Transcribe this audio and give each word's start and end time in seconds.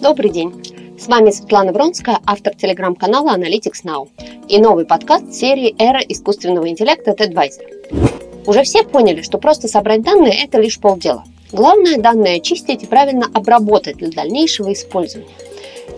Добрый 0.00 0.30
день! 0.30 0.52
С 0.96 1.08
вами 1.08 1.30
Светлана 1.30 1.72
Бронская, 1.72 2.20
автор 2.24 2.54
телеграм-канала 2.54 3.36
Analytics 3.36 3.84
Now 3.84 4.08
и 4.48 4.58
новый 4.58 4.86
подкаст 4.86 5.34
серии 5.34 5.74
«Эра 5.76 5.98
искусственного 5.98 6.68
интеллекта 6.68 7.10
от 7.10 7.20
Advisor». 7.20 8.44
Уже 8.46 8.62
все 8.62 8.84
поняли, 8.84 9.22
что 9.22 9.38
просто 9.38 9.66
собрать 9.66 10.02
данные– 10.02 10.44
это 10.44 10.60
лишь 10.60 10.78
полдела. 10.78 11.24
Главное– 11.50 11.96
данные 11.98 12.36
очистить 12.36 12.84
и 12.84 12.86
правильно 12.86 13.26
обработать 13.34 13.96
для 13.96 14.10
дальнейшего 14.10 14.72
использования. 14.72 15.34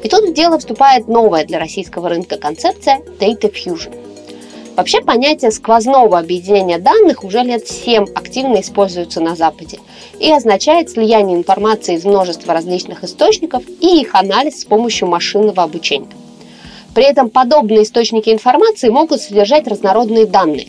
И 0.02 0.08
тут 0.08 0.30
в 0.30 0.32
дело 0.32 0.58
вступает 0.58 1.06
новая 1.06 1.44
для 1.44 1.58
российского 1.58 2.08
рынка 2.08 2.38
концепция 2.38 3.00
Data 3.20 3.52
Fusion– 3.52 3.94
Вообще 4.76 5.00
понятие 5.00 5.50
сквозного 5.50 6.18
объединения 6.18 6.78
данных 6.78 7.24
уже 7.24 7.42
лет 7.42 7.68
7 7.68 8.06
активно 8.14 8.60
используется 8.60 9.20
на 9.20 9.34
Западе 9.34 9.78
и 10.18 10.30
означает 10.32 10.90
слияние 10.90 11.36
информации 11.36 11.96
из 11.96 12.04
множества 12.04 12.54
различных 12.54 13.04
источников 13.04 13.64
и 13.80 14.00
их 14.00 14.14
анализ 14.14 14.60
с 14.60 14.64
помощью 14.64 15.08
машинного 15.08 15.64
обучения. 15.64 16.08
При 16.94 17.04
этом 17.04 17.30
подобные 17.30 17.82
источники 17.82 18.30
информации 18.30 18.88
могут 18.88 19.20
содержать 19.20 19.66
разнородные 19.66 20.26
данные, 20.26 20.68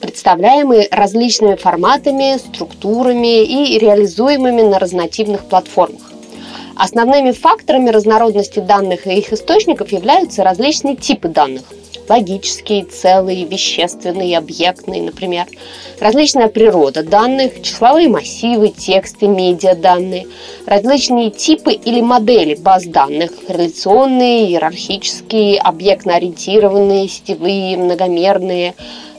представляемые 0.00 0.88
различными 0.90 1.56
форматами, 1.56 2.38
структурами 2.38 3.44
и 3.44 3.78
реализуемыми 3.78 4.62
на 4.62 4.78
разнотипных 4.78 5.44
платформах. 5.44 6.12
Основными 6.76 7.30
факторами 7.30 7.90
разнородности 7.90 8.58
данных 8.58 9.06
и 9.06 9.14
их 9.14 9.32
источников 9.32 9.92
являются 9.92 10.42
различные 10.42 10.96
типы 10.96 11.28
данных– 11.28 11.62
логические, 12.08 12.84
целые, 12.84 13.44
вещественные, 13.44 14.38
объектные, 14.38 15.02
например, 15.02 15.46
различная 16.00 16.48
природа 16.48 17.02
данных, 17.02 17.62
числовые 17.62 18.08
массивы, 18.08 18.68
тексты, 18.68 19.26
медиаданные, 19.26 20.26
различные 20.66 21.30
типы 21.30 21.72
или 21.72 22.00
модели 22.00 22.54
баз 22.54 22.84
данных, 22.84 23.30
реляционные, 23.48 24.46
иерархические, 24.48 25.58
объектно-ориентированные, 25.60 27.08
сетевые, 27.08 27.76
многомерные, 27.76 28.74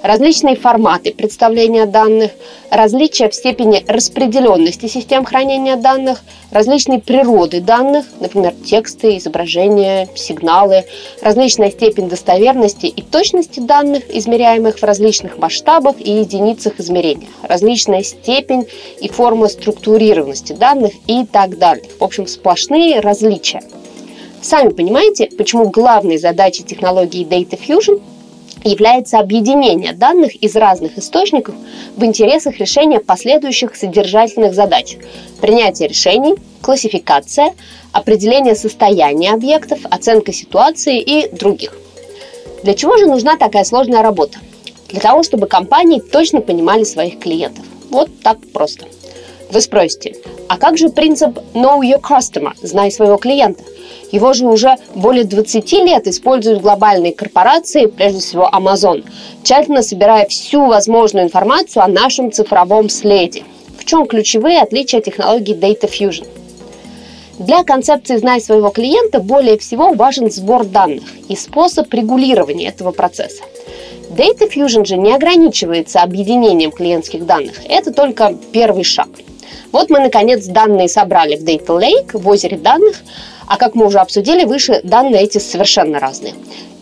различные 0.05 0.55
форматы 0.55 1.13
представления 1.13 1.85
данных, 1.85 2.31
различия 2.69 3.29
в 3.29 3.35
степени 3.35 3.83
распределенности 3.87 4.87
систем 4.87 5.25
хранения 5.25 5.75
данных, 5.75 6.21
различные 6.51 6.99
природы 6.99 7.61
данных, 7.61 8.05
например, 8.19 8.53
тексты, 8.65 9.17
изображения, 9.17 10.07
сигналы, 10.15 10.85
различная 11.21 11.71
степень 11.71 12.09
достоверности 12.09 12.85
и 12.85 13.01
точности 13.01 13.59
данных, 13.59 14.03
измеряемых 14.09 14.79
в 14.79 14.83
различных 14.83 15.37
масштабах 15.37 15.95
и 15.99 16.11
единицах 16.11 16.79
измерения, 16.79 17.27
различная 17.41 18.03
степень 18.03 18.67
и 18.99 19.07
форма 19.07 19.47
структурированности 19.47 20.53
данных 20.53 20.93
и 21.07 21.25
так 21.25 21.57
далее. 21.57 21.85
В 21.99 22.03
общем, 22.03 22.27
сплошные 22.27 22.99
различия. 22.99 23.61
Сами 24.41 24.69
понимаете, 24.69 25.29
почему 25.37 25.69
главной 25.69 26.19
задачей 26.19 26.63
технологии 26.63 27.25
Data 27.25 27.59
Fusion 27.59 27.99
является 28.63 29.19
объединение 29.19 29.93
данных 29.93 30.35
из 30.35 30.55
разных 30.55 30.97
источников 30.97 31.55
в 31.95 32.03
интересах 32.03 32.57
решения 32.57 32.99
последующих 32.99 33.75
содержательных 33.75 34.53
задач– 34.53 34.97
принятие 35.41 35.87
решений, 35.87 36.35
классификация, 36.61 37.53
определение 37.91 38.55
состояния 38.55 39.31
объектов, 39.31 39.79
оценка 39.89 40.33
ситуации 40.33 40.99
и 40.99 41.29
других. 41.33 41.77
Для 42.63 42.73
чего 42.73 42.97
же 42.97 43.05
нужна 43.05 43.37
такая 43.37 43.63
сложная 43.63 44.01
работа? 44.01 44.39
Для 44.89 44.99
того, 44.99 45.21
чтобы 45.21 45.47
компании 45.47 45.99
точно 45.99 46.41
понимали 46.41 46.83
своих 46.83 47.19
клиентов. 47.19 47.65
Вот 47.91 48.09
так 48.21 48.39
просто. 48.51 48.85
Вы 49.51 49.61
спросите, 49.61 50.15
а 50.47 50.57
как 50.57 50.77
же 50.77 50.89
принцип 50.89 51.37
Know 51.53 51.81
Your 51.81 52.01
Customer– 52.01 52.53
знай 52.61 52.91
своего 52.91 53.17
клиента? 53.17 53.63
Его 54.11 54.33
же 54.33 54.45
уже 54.45 54.75
более 54.93 55.23
20 55.23 55.71
лет 55.73 56.07
используют 56.07 56.61
глобальные 56.61 57.13
корпорации, 57.13 57.87
прежде 57.87 58.19
всего 58.19 58.49
Amazon, 58.51 59.03
тщательно 59.43 59.81
собирая 59.81 60.27
всю 60.27 60.65
возможную 60.65 61.25
информацию 61.25 61.83
о 61.83 61.87
нашем 61.87 62.31
цифровом 62.31 62.89
следе. 62.89 63.43
В 63.77 63.85
чем 63.85 64.05
ключевые 64.07 64.61
отличия 64.61 65.01
технологии 65.01 65.55
Data 65.55 65.89
Fusion? 65.89 66.27
Для 67.37 67.63
концепции 67.63 68.15
«Знай 68.15 68.39
своего 68.39 68.69
клиента» 68.69 69.19
более 69.19 69.57
всего 69.57 69.91
важен 69.93 70.31
сбор 70.31 70.65
данных 70.65 71.03
и 71.27 71.35
способ 71.35 71.93
регулирования 71.93 72.69
этого 72.69 72.91
процесса. 72.91 73.43
Data 74.09 74.49
Fusion 74.49 74.85
же 74.85 74.95
не 74.95 75.13
ограничивается 75.13 76.01
объединением 76.01 76.71
клиентских 76.71 77.25
данных. 77.25 77.55
Это 77.67 77.91
только 77.91 78.37
первый 78.53 78.85
шаг. 78.85 79.09
Вот 79.73 79.89
мы, 79.89 79.99
наконец, 79.99 80.45
данные 80.45 80.87
собрали 80.87 81.35
в 81.35 81.43
Data 81.43 81.77
Lake, 81.77 82.17
в 82.17 82.25
озере 82.27 82.57
данных, 82.57 83.03
а 83.47 83.57
как 83.57 83.75
мы 83.75 83.85
уже 83.85 83.99
обсудили 83.99 84.45
выше, 84.45 84.81
данные 84.83 85.23
эти 85.23 85.37
совершенно 85.37 85.99
разные. 85.99 86.33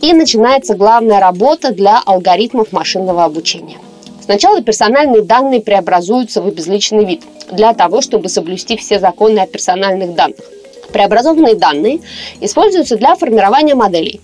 И 0.01 0.13
начинается 0.13 0.75
главная 0.75 1.19
работа 1.19 1.71
для 1.71 2.01
алгоритмов 2.05 2.71
машинного 2.71 3.23
обучения. 3.23 3.77
Сначала 4.21 4.61
персональные 4.61 5.21
данные 5.21 5.61
преобразуются 5.61 6.41
в 6.41 6.47
обезличенный 6.47 7.05
вид 7.05 7.23
для 7.51 7.73
того, 7.73 8.01
чтобы 8.01 8.29
соблюсти 8.29 8.77
все 8.77 8.99
законы 8.99 9.39
о 9.39 9.47
персональных 9.47 10.15
данных. 10.15 10.39
Преобразованные 10.93 11.55
данные 11.55 11.99
используются 12.39 12.95
для 12.95 13.15
формирования 13.15 13.75
моделей. 13.75 14.21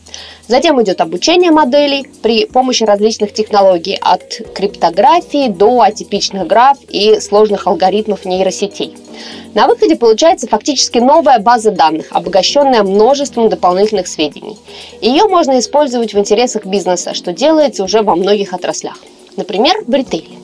Затем 0.47 0.81
идет 0.81 1.02
обучение 1.02 1.52
моделей 1.52 2.07
при 2.22 2.46
помощи 2.46 2.84
различных 2.84 3.34
технологий 3.34 3.97
от 4.00 4.41
криптографии 4.53 5.50
до 5.50 5.81
атипичных 5.81 6.47
граф 6.47 6.78
и 6.88 7.19
сложных 7.19 7.68
алгоритмов 7.68 8.24
нейросетей. 8.24 8.96
На 9.53 9.68
выходе 9.68 9.96
получается 9.96 10.47
фактически 10.47 11.00
новая 11.00 11.40
база 11.40 11.72
данных, 11.72 12.07
обогащенная 12.12 12.84
множеством 12.84 13.50
дополнительных 13.50 14.07
сведений. 14.07 14.57
Ее 15.01 15.25
можно 15.25 15.59
использовать 15.59 16.13
в 16.13 16.19
интересах 16.19 16.66
бизнеса, 16.66 17.13
что 17.13 17.34
делается 17.34 17.84
уже 17.84 18.01
во 18.01 18.16
многих 18.16 18.53
отраслях. 18.53 18.97
Например, 19.36 19.75
в 19.86 19.94
ритейле. 19.94 20.39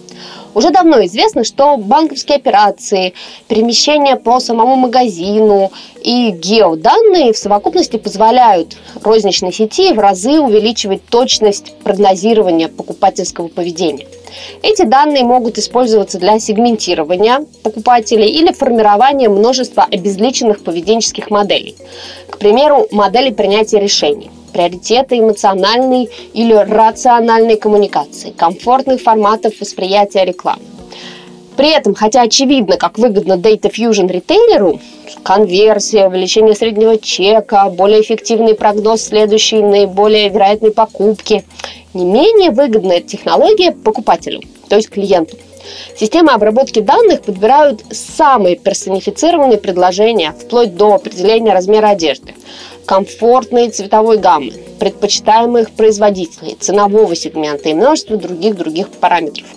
Уже 0.56 0.72
давно 0.72 1.06
известно, 1.06 1.44
что 1.44 1.76
банковские 1.76 2.38
операции, 2.38 3.14
перемещения 3.50 4.16
по 4.16 4.40
самому 4.40 4.78
магазину 4.78 5.70
и 6.02 6.32
геоданные 6.32 7.34
в 7.34 7.38
совокупности 7.38 7.98
позволяют 7.98 8.78
розничной 9.04 9.52
сети 9.52 9.92
в 9.92 10.00
разы 10.00 10.40
увеличивать 10.40 11.06
точность 11.06 11.74
прогнозирования 11.84 12.70
покупательского 12.70 13.50
поведения. 13.50 14.08
Эти 14.64 14.84
данные 14.84 15.26
могут 15.26 15.58
использоваться 15.58 16.20
для 16.20 16.40
сегментирования 16.40 17.46
покупателей 17.62 18.30
или 18.30 18.54
формирования 18.54 19.28
множества 19.28 19.86
обезличенных 19.92 20.64
поведенческих 20.64 21.30
моделей. 21.30 21.76
К 22.30 22.38
примеру, 22.38 22.88
модели 22.92 23.30
принятия 23.30 23.80
решений 23.80 24.32
приоритеты 24.56 25.20
эмоциональной 25.20 26.10
или 26.34 26.54
рациональной 26.54 27.58
коммуникации, 27.58 28.30
комфортных 28.30 29.02
форматов 29.02 29.60
восприятия 29.60 30.24
рекламы. 30.24 30.62
При 31.58 31.76
этом, 31.76 31.94
хотя 31.94 32.22
очевидно, 32.22 32.78
как 32.78 32.98
выгодно 32.98 33.34
Data 33.34 33.70
Fusion 33.70 34.08
ритейлеру, 34.08 34.80
конверсия, 35.24 36.08
увеличение 36.08 36.56
среднего 36.56 36.98
чека, 36.98 37.70
более 37.70 38.02
эффективный 38.02 38.56
прогноз 38.56 39.02
следующей 39.02 39.62
наиболее 39.62 40.30
вероятной 40.30 40.72
покупки, 40.72 41.44
не 41.94 42.06
менее 42.06 42.52
выгодная 42.52 43.02
технология 43.02 43.74
покупателю, 43.74 44.40
то 44.70 44.78
есть 44.78 44.90
клиенту. 44.90 45.36
Системы 46.00 46.32
обработки 46.32 46.80
данных 46.80 47.24
подбирают 47.24 47.84
самые 47.92 48.56
персонифицированные 48.56 49.58
предложения, 49.58 50.34
вплоть 50.40 50.76
до 50.76 50.94
определения 50.94 51.52
размера 51.52 51.88
одежды 51.90 52.36
комфортной 52.86 53.70
цветовой 53.70 54.18
гаммы, 54.18 54.54
предпочитаемых 54.80 55.72
производителей, 55.72 56.56
ценового 56.60 57.16
сегмента 57.16 57.70
и 57.70 57.74
множество 57.74 58.18
других 58.18 58.56
других 58.56 58.90
параметров. 58.90 59.48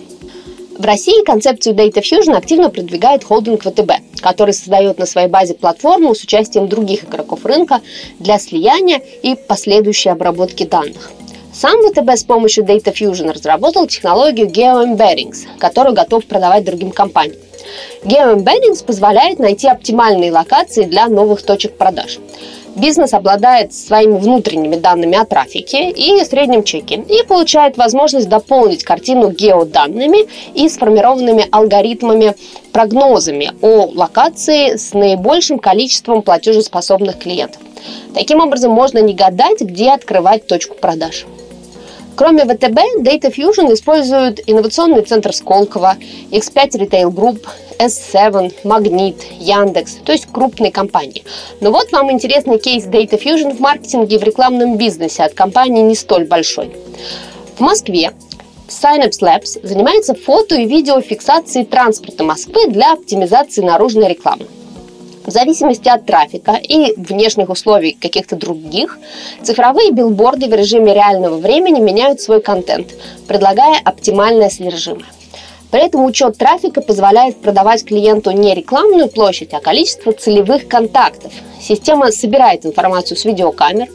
В 0.78 0.84
России 0.84 1.25
концепцию 1.25 1.75
Data 1.75 2.00
Fusion 2.00 2.37
активно 2.37 2.71
продвигает 2.71 3.25
холдинг 3.25 3.65
ВТБ, 3.65 4.21
который 4.21 4.54
создает 4.54 4.98
на 4.98 5.07
своей 5.07 5.27
базе 5.27 5.54
платформу 5.54 6.15
с 6.15 6.22
участием 6.22 6.69
других 6.69 7.04
игроков 7.04 7.45
рынка 7.45 7.80
для 8.21 8.39
слияния 8.39 9.03
и 9.22 9.34
последующей 9.34 10.10
обработки 10.10 10.65
данных. 10.65 11.10
Сам 11.53 11.83
ВТБ 11.83 12.10
с 12.10 12.22
помощью 12.22 12.65
Data 12.65 12.95
Fusion 12.95 13.33
разработал 13.33 13.89
технологию 13.89 14.47
GeoEmbeddings, 14.47 15.48
которую 15.59 15.95
готов 15.95 16.24
продавать 16.27 16.65
другим 16.65 16.92
компаниям. 16.92 17.41
GeoEmbeddings 18.04 18.84
позволяет 18.84 19.41
найти 19.41 19.66
оптимальные 19.66 20.31
локации 20.31 20.84
для 20.84 21.09
новых 21.09 21.42
точек 21.42 21.77
продаж. 21.77 22.21
Бизнес 22.76 23.12
обладает 23.12 23.74
своими 23.74 24.18
внутренними 24.18 24.76
данными 24.76 25.16
о 25.16 25.24
трафике 25.24 25.91
и 25.91 26.24
среднем 26.24 26.62
чеке 26.62 26.97
и 27.09 27.26
получает 27.26 27.76
возможность 27.76 28.28
дополнить 28.28 28.84
картину 28.84 29.30
геоданными 29.30 30.28
и 30.54 30.68
сформированными 30.68 31.47
алгоритмами 31.50 32.34
прогнозами 32.72 33.53
о 33.62 33.91
локации 33.92 34.76
с 34.76 34.92
наибольшим 34.92 35.59
количеством 35.59 36.22
платежеспособных 36.22 37.18
клиентов. 37.18 37.60
Таким 38.15 38.41
образом, 38.41 38.72
можно 38.72 38.98
не 38.98 39.14
гадать, 39.14 39.60
где 39.60 39.91
открывать 39.91 40.47
точку 40.47 40.76
продаж. 40.76 41.26
Кроме 42.16 42.44
ВТБ, 42.44 43.00
Data 43.00 43.32
Fusion 43.32 43.72
использует 43.72 44.41
инновационный 44.48 45.03
центр 45.03 45.32
Сколково, 45.32 45.97
X5 46.32 46.71
Retail 46.72 47.10
Group, 47.12 47.47
S7, 47.78 48.53
Магнит, 48.65 49.25
Яндекс, 49.39 49.98
то 50.04 50.13
есть 50.13 50.27
крупные 50.27 50.72
компании. 50.72 51.25
Но 51.60 51.71
вот 51.71 51.92
вам 51.92 52.10
интересный 52.10 52.59
кейс 52.59 52.84
Data 52.84 53.21
Fusion 53.22 53.54
в 53.54 53.60
маркетинге 53.60 54.19
в 54.19 54.22
рекламном 54.22 54.77
бизнесе 54.77 55.22
от 55.22 55.34
компании 55.34 55.83
не 55.83 55.95
столь 55.95 56.25
большой. 56.25 56.72
В 57.57 57.60
Москве 57.60 58.13
Synapse 58.69 59.21
Labs 59.21 59.66
занимается 59.66 60.15
фото 60.15 60.57
и 60.57 60.66
видеофиксацией 60.66 61.65
транспорта 61.65 62.25
Москвы 62.25 62.69
для 62.69 62.92
оптимизации 62.92 63.63
наружной 63.63 64.09
рекламы. 64.09 64.47
В 65.24 65.31
зависимости 65.31 65.89
от 65.89 66.07
трафика 66.07 66.53
и 66.53 66.95
внешних 66.97 67.51
условий 67.51 67.92
каких-то 67.92 68.34
других, 68.34 68.98
цифровые 69.42 69.91
билборды 69.91 70.48
в 70.48 70.54
режиме 70.54 70.95
реального 70.95 71.36
времени 71.36 71.81
меняют 71.81 72.21
свой 72.21 72.41
контент, 72.41 72.95
предлагая 73.27 73.78
оптимальное 73.84 74.48
содержимое. 74.48 75.04
При 75.70 75.84
этом 75.84 76.04
учет 76.06 76.38
трафика 76.38 76.80
позволяет 76.80 77.36
продавать 77.42 77.84
клиенту 77.84 78.30
не 78.30 78.54
рекламную 78.54 79.09
площадь, 79.09 79.53
а 79.53 79.60
количество 79.60 80.12
целевых 80.12 80.66
контактов. 80.66 81.30
Система 81.60 82.10
собирает 82.10 82.65
информацию 82.65 83.18
с 83.18 83.26
видеокамер, 83.26 83.88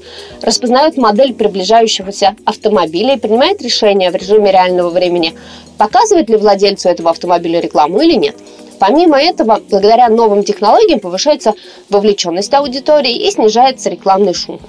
распознает 0.44 0.98
модель 0.98 1.34
приближающегося 1.34 2.36
автомобиля 2.46 3.16
и 3.16 3.20
принимает 3.20 3.62
решение 3.64 4.12
в 4.12 4.16
режиме 4.16 4.52
реального 4.52 4.92
времени, 4.92 5.34
показывает 5.80 6.30
ли 6.30 6.38
владельцу 6.38 6.90
этого 6.90 7.10
автомобиля 7.10 7.60
рекламу 7.60 8.02
или 8.02 8.14
нет. 8.14 8.36
Помимо 8.78 9.20
этого, 9.20 9.60
благодаря 9.68 10.10
новым 10.10 10.44
технологиям 10.44 11.00
повышается 11.00 11.54
вовлеченность 11.90 12.54
аудитории 12.54 13.28
и 13.28 13.32
снижается 13.32 13.90
рекламный 13.90 14.36
шум. 14.36 14.60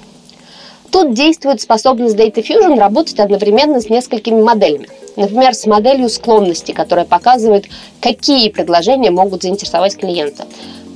Тут 0.91 1.13
действует 1.13 1.61
способность 1.61 2.17
Data 2.17 2.37
Fusion 2.37 2.79
работать 2.79 3.19
одновременно 3.19 3.81
с 3.81 3.91
несколькими 3.91 4.41
моделями. 4.41 4.89
Например, 5.17 5.55
с 5.55 5.67
моделью 5.67 6.09
склонности, 6.09 6.73
которая 6.73 7.05
показывает, 7.05 7.67
какие 8.01 8.49
предложения 8.49 9.11
могут 9.11 9.43
заинтересовать 9.43 9.97
клиента. 9.97 10.47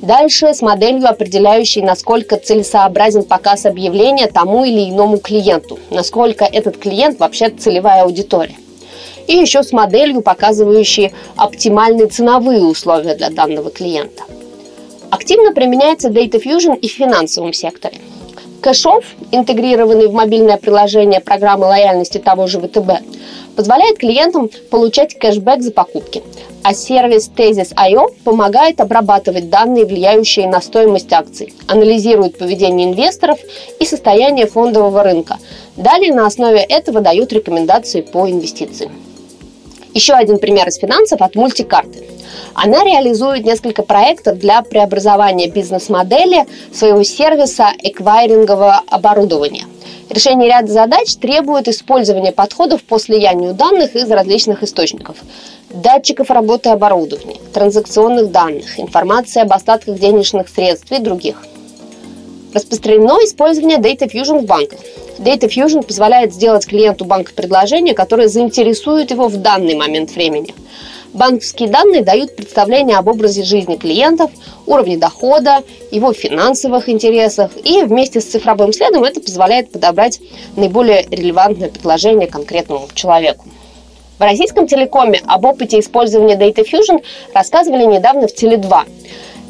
Дальше 0.03 0.55
с 0.55 0.62
моделью, 0.62 1.09
определяющей, 1.09 1.82
насколько 1.82 2.37
целесообразен 2.37 3.25
показ 3.25 3.67
объявления 3.67 4.29
тому 4.29 4.65
или 4.65 4.91
иному 4.91 5.19
клиенту, 5.19 5.79
насколько 5.91 6.44
этот 6.44 6.79
клиент 6.79 7.19
вообще 7.19 7.50
целевая 7.50 8.03
аудитория. 8.03 8.56
И 9.26 9.37
еще 9.37 9.62
с 9.62 9.73
моделью, 9.73 10.23
показывающей 10.23 11.12
оптимальные 11.37 12.06
ценовые 12.06 12.62
условия 12.62 13.14
для 13.14 13.31
данного 13.31 13.71
клиента. 13.71 14.23
Активно 15.11 15.53
применяется 15.53 16.09
Data 16.09 16.43
Fusion 16.43 16.79
и 16.79 16.88
в 16.88 16.93
финансовом 16.93 17.53
секторе. 17.53 17.99
Кэшов, 18.60 19.05
интегрированный 19.31 20.08
в 20.08 20.12
мобильное 20.12 20.56
приложение 20.56 21.20
программы 21.20 21.66
лояльности 21.66 22.19
того 22.19 22.49
же 22.49 22.60
ВТБ, 22.60 23.05
позволяет 23.55 23.99
клиентам 23.99 24.50
получать 24.70 25.16
кэшбэк 25.19 25.62
за 25.62 25.70
покупки, 25.70 26.22
а 26.62 26.75
сервис 26.75 27.31
Tezis.io 27.34 28.14
помогает 28.25 28.81
обрабатывать 28.81 29.49
данные, 29.49 29.87
влияющие 29.87 30.49
на 30.49 30.60
стоимость 30.60 31.12
акций, 31.12 31.55
анализирует 31.69 32.37
поведение 32.37 32.88
инвесторов 32.88 33.38
и 33.78 33.87
состояние 33.87 34.46
фондового 34.46 35.04
рынка. 35.04 35.38
Далее 35.76 36.12
на 36.12 36.26
основе 36.26 36.58
этого 36.61 37.00
дают 37.00 37.32
рекомендации 37.32 38.00
по 38.00 38.28
инвестициям. 38.28 38.93
Еще 39.99 40.12
один 40.12 40.39
пример 40.39 40.69
из 40.69 40.77
финансов 40.77 41.21
от 41.23 41.35
мультикарты. 41.35 42.05
Она 42.55 42.85
реализует 42.85 43.45
несколько 43.45 43.83
проектов 43.83 44.39
для 44.39 44.62
преобразования 44.62 45.49
бизнес-модели 45.49 46.47
своего 46.73 47.03
сервиса 47.03 47.73
эквайрингового 47.83 48.81
оборудования. 48.87 49.65
Решение 50.09 50.50
ряда 50.50 50.69
задач 50.69 51.17
требует 51.17 51.67
использования 51.67 52.31
подходов 52.31 52.85
по 52.85 53.00
слиянию 53.00 53.55
данных 53.55 53.97
из 53.97 54.09
различных 54.09 54.62
источников. 54.62 55.17
Датчиков 55.69 56.31
работы 56.31 56.69
оборудования, 56.69 57.39
транзакционных 57.53 58.31
данных, 58.31 58.79
информации 58.79 59.43
об 59.43 59.53
остатках 59.53 59.99
денежных 59.99 60.49
средств 60.49 60.93
и 60.93 60.99
других. 60.99 61.43
Распространено 62.55 63.19
использование 63.25 63.79
Data 63.79 64.09
Fusion 64.09 64.43
в 64.43 64.47
банках. 64.47 64.79
Data 65.19 65.49
Fusion 65.49 65.85
позволяет 65.85 66.32
сделать 66.32 66.67
клиенту 66.67 67.05
банка 67.05 67.32
предложение, 67.35 67.94
которое 67.94 68.29
заинтересует 68.29 69.11
его 69.11 69.29
в 69.29 69.37
данный 69.37 69.75
момент 69.75 70.11
времени– 70.15 70.55
Банковские 71.15 71.70
данные 71.70 72.03
дают 72.03 72.37
представление 72.37 72.99
об 72.99 73.09
образе 73.09 73.43
жизни 73.43 73.76
клиентов, 73.76 74.31
уровне 74.67 74.99
дохода, 74.99 75.62
его 75.91 76.12
финансовых 76.12 76.88
интересах, 76.88 77.50
и 77.65 77.82
вместе 77.82 78.20
с 78.20 78.26
цифровым 78.26 78.75
следом 78.75 79.05
это 79.05 79.20
позволяет 79.20 79.73
подобрать 79.73 80.20
наиболее 80.56 81.06
релевантное 81.11 81.71
предложение 81.71 82.29
конкретному 82.29 82.88
человеку. 82.94 83.47
В 84.19 84.21
российском 84.21 84.67
телекоме 84.67 85.23
об 85.26 85.47
опыте 85.47 85.79
использования 85.79 86.37
Data 86.37 86.64
Fusion 86.64 87.03
рассказывали 87.32 87.85
недавно 87.85 88.29
в 88.29 88.35
Теле2. 88.35 88.82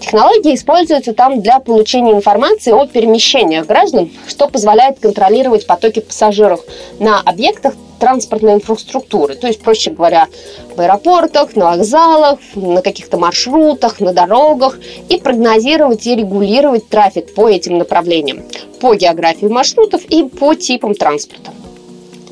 Технологии 0.01 0.55
используются 0.55 1.13
там 1.13 1.41
для 1.41 1.59
получения 1.59 2.13
информации 2.13 2.73
о 2.73 2.87
перемещениях 2.87 3.67
граждан, 3.67 4.11
что 4.29 4.49
позволяет 4.49 5.01
контролировать 5.01 5.67
потоки 5.67 6.01
пассажиров 6.01 6.61
на 6.99 7.21
объектах 7.21 7.75
транспортной 7.99 8.55
инфраструктуры. 8.55 9.35
То 9.35 9.49
есть, 9.49 9.61
проще 9.61 9.91
говоря, 9.91 10.29
в 10.77 10.81
аэропортах, 10.81 11.57
на 11.57 11.73
вокзалах, 11.73 12.39
на 12.55 12.81
каких-то 12.81 13.19
маршрутах, 13.19 14.01
на 14.01 14.13
дорогах 14.13 14.79
и 15.09 15.19
прогнозировать 15.19 16.07
и 16.07 16.15
регулировать 16.15 16.89
трафик 16.89 17.35
по 17.35 17.49
этим 17.49 17.79
направлениям, 17.79 18.45
по 18.81 18.95
географии 18.95 19.47
маршрутов 19.47 20.05
и 20.05 20.23
по 20.23 20.55
типам 20.55 20.95
транспорта. 20.95 21.51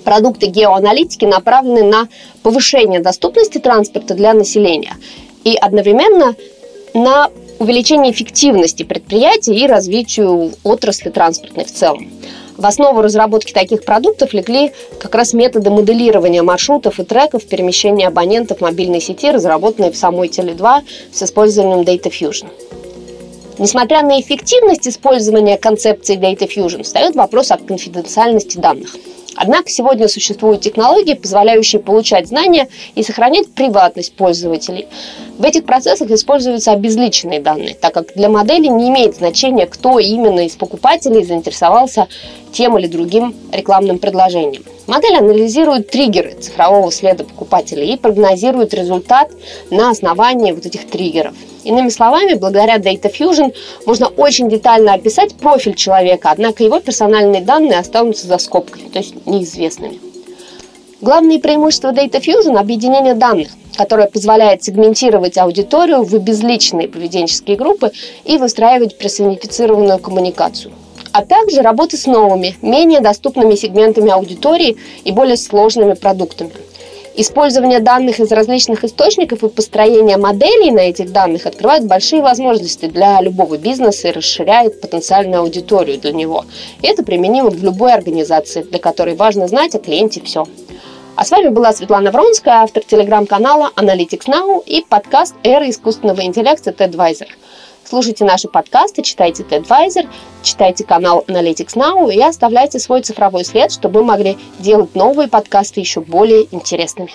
Продукты 0.05 0.47
геоаналитики 0.47 1.25
направлены 1.25 1.83
на 1.83 2.09
повышение 2.45 3.01
доступности 3.01 3.59
транспорта 3.59 4.15
для 4.15 4.35
населения 4.35 4.95
и 5.43 5.57
одновременно 5.57 6.37
на 6.95 7.29
увеличение 7.59 8.13
эффективности 8.13 8.83
предприятий 8.83 9.55
и 9.55 9.67
развитию 9.67 10.53
отрасли 10.63 11.11
транспортной 11.11 11.65
в 11.65 11.73
целом. 11.73 12.11
В 12.57 12.65
основу 12.65 13.03
разработки 13.03 13.53
таких 13.53 13.85
продуктов 13.85 14.33
легли 14.33 14.73
как 14.99 15.15
раз 15.15 15.35
методы 15.35 15.71
моделирования 15.71 16.43
маршрутов 16.43 16.99
и 16.99 17.05
треков 17.05 17.45
перемещения 17.45 18.09
абонентов 18.09 18.63
мобильной 18.63 19.01
сети, 19.01 19.31
разработанные 19.31 19.93
в 19.93 19.97
самой 19.97 20.29
Теле2 20.29 20.83
с 21.13 21.23
использованием 21.23 21.81
Data 21.81 22.11
Fusion. 22.11 22.49
Несмотря 23.59 24.03
на 24.03 24.21
эффективность 24.21 24.89
использования 24.89 25.59
концепции 25.59 26.17
Data 26.17 26.49
Fusion, 26.49 26.83
встает 26.83 27.15
вопрос 27.15 27.51
о 27.51 27.59
конфиденциальности 27.59 28.59
данных. 28.59 28.97
Однако 29.37 29.69
сегодня 29.69 30.09
существуют 30.09 30.63
технологии, 30.63 31.15
позволяющие 31.15 31.81
получать 31.81 32.29
знания 32.29 32.69
и 32.95 33.03
сохранять 33.03 33.53
приватность 33.53 34.15
пользователей. 34.15 34.89
В 35.39 35.45
этих 35.45 35.65
процессах 35.65 36.11
используются 36.11 36.73
обезличенные 36.73 37.41
данные, 37.41 37.75
так 37.75 37.93
как 37.93 38.15
для 38.15 38.31
модели 38.31 38.67
не 38.69 38.89
имеет 38.89 39.17
значения, 39.17 39.67
кто 39.67 39.99
именно 39.99 40.47
из 40.47 40.57
покупателей 40.57 41.25
заинтересовался 41.25 42.09
тем 42.53 42.79
или 42.79 42.87
другим 42.87 43.35
рекламным 43.53 43.99
предложением. 43.99 44.65
Модель 44.87 45.17
анализирует 45.17 45.91
триггеры 45.91 46.35
цифрового 46.41 46.91
следа 46.91 47.25
покупателей 47.25 47.93
и 47.93 47.99
прогнозирует 47.99 48.73
результат 48.73 49.31
на 49.71 49.91
основании 49.91 50.53
вот 50.53 50.65
этих 50.65 50.89
триггеров. 50.89 51.35
Иными 51.67 51.89
словами, 51.89 52.35
благодаря 52.35 52.77
Data 52.77 53.13
Fusion 53.13 53.53
можно 53.87 54.07
очень 54.07 54.49
детально 54.49 54.95
описать 54.95 55.35
профиль 55.35 55.75
человека, 55.75 56.31
однако 56.31 56.63
его 56.63 56.79
персональные 56.79 57.43
данные 57.43 57.81
останутся 57.81 58.29
за 58.29 58.39
скобками, 58.39 58.89
то 58.89 59.01
есть 59.01 59.27
неизвестными. 59.27 59.99
Главные 61.01 61.41
преимущества 61.41 61.89
Data 61.89 62.21
Fusion– 62.21 62.57
объединение 62.57 63.15
данных, 63.15 63.49
которое 63.77 64.07
позволяет 64.07 64.63
сегментировать 64.63 65.39
аудиторию 65.39 66.05
в 66.05 66.17
безличные 66.21 66.87
поведенческие 66.87 67.57
группы 67.57 67.91
и 68.25 68.39
выстраивать 68.39 68.97
персонифицированную 68.97 69.99
коммуникацию 69.99 70.73
а 71.13 71.25
также 71.25 71.63
работа 71.63 71.97
с 71.97 72.05
новыми, 72.05 72.57
менее 72.61 73.01
доступными 73.01 73.55
сегментами 73.55 74.11
аудитории 74.11 74.77
и 75.03 75.13
более 75.13 75.39
сложными 75.39 75.95
продуктами. 75.95 76.51
Использование 77.19 77.81
данных 77.81 78.21
из 78.21 78.31
различных 78.31 78.85
источников 78.85 79.43
и 79.43 79.49
построение 79.49 80.19
моделей 80.19 80.71
на 80.71 80.81
этих 80.81 81.13
данных 81.13 81.47
открывает 81.47 81.87
большие 81.87 82.21
возможности 82.21 82.85
для 82.87 83.23
любого 83.23 83.57
бизнеса 83.57 84.09
и 84.09 84.13
расширяет 84.13 84.83
потенциальную 84.83 85.41
аудиторию 85.41 85.99
для 85.99 86.13
него. 86.13 86.45
Это 86.83 87.03
применимо 87.03 87.49
в 87.49 87.65
любой 87.65 87.95
организации, 87.95 88.65
для 88.65 88.79
которой 88.79 89.15
важно 89.15 89.49
знать 89.49 89.75
о 89.75 89.79
клиенте 89.79 90.21
все. 90.21 90.47
А 91.15 91.25
с 91.25 91.31
вами 91.31 91.49
была 91.49 91.73
Светлана 91.73 92.11
Вронская, 92.11 92.57
автор 92.57 92.85
телеграм-канала 92.85 93.71
Analytics 93.77 94.27
Now 94.27 94.63
и 94.67 94.85
подкаст 94.87 95.35
«Эра 95.43 95.71
искусственного 95.71 96.21
интеллекта 96.21 96.71
TEDvisor». 96.73 97.29
Слушайте 97.89 98.25
наши 98.25 98.49
подкасты, 98.49 99.03
читайте 99.03 99.45
TEDvisor, 99.45 100.09
читайте 100.43 100.83
канал 100.83 101.25
Analytics 101.29 101.77
Now 101.77 102.13
и 102.13 102.21
оставляйте 102.21 102.81
свой 102.81 103.01
цифровой 103.03 103.45
след, 103.45 103.71
чтобы 103.71 104.01
мы 104.01 104.07
могли 104.07 104.37
делать 104.59 104.97
новые 104.97 105.29
подкасты 105.29 105.79
еще 105.79 106.01
более 106.01 106.53
интересными. 106.53 107.13